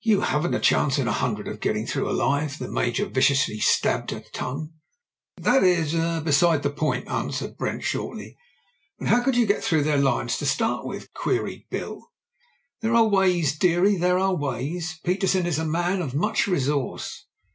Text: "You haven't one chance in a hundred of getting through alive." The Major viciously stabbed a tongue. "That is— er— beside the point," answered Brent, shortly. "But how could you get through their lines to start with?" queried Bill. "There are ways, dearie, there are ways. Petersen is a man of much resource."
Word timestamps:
"You 0.00 0.22
haven't 0.22 0.52
one 0.52 0.62
chance 0.62 0.96
in 0.98 1.06
a 1.06 1.12
hundred 1.12 1.46
of 1.46 1.60
getting 1.60 1.86
through 1.86 2.08
alive." 2.08 2.58
The 2.58 2.70
Major 2.72 3.04
viciously 3.04 3.58
stabbed 3.58 4.14
a 4.14 4.20
tongue. 4.32 4.72
"That 5.36 5.62
is— 5.62 5.94
er— 5.94 6.22
beside 6.24 6.62
the 6.62 6.70
point," 6.70 7.06
answered 7.06 7.58
Brent, 7.58 7.84
shortly. 7.84 8.38
"But 8.98 9.08
how 9.08 9.22
could 9.22 9.36
you 9.36 9.44
get 9.44 9.62
through 9.62 9.82
their 9.82 9.98
lines 9.98 10.38
to 10.38 10.46
start 10.46 10.86
with?" 10.86 11.12
queried 11.12 11.66
Bill. 11.68 12.08
"There 12.80 12.94
are 12.94 13.06
ways, 13.08 13.58
dearie, 13.58 13.96
there 13.98 14.18
are 14.18 14.34
ways. 14.34 15.00
Petersen 15.04 15.44
is 15.44 15.58
a 15.58 15.66
man 15.66 16.00
of 16.00 16.14
much 16.14 16.46
resource." 16.46 17.26